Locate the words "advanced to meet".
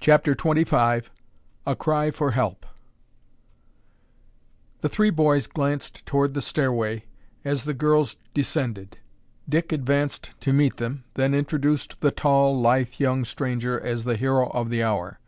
9.72-10.78